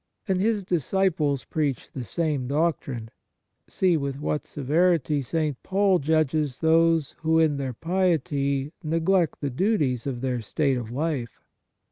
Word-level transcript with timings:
And 0.27 0.41
His 0.41 0.63
disciples 0.63 1.45
preach 1.45 1.91
the 1.93 2.03
same 2.03 2.47
doctrine. 2.47 3.11
See 3.67 3.97
with 3.97 4.19
what 4.19 4.43
severity 4.47 5.21
St. 5.21 5.61
Paul 5.61 5.99
judges 5.99 6.57
those 6.59 7.11
who, 7.19 7.37
in 7.37 7.57
their 7.57 7.73
piety, 7.73 8.73
neglect 8.83 9.41
the 9.41 9.51
duties 9.51 10.07
of 10.07 10.21
their 10.21 10.41
state 10.41 10.75
of 10.77 10.89
life. 10.89 11.39